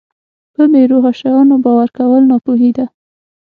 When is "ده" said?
2.77-2.85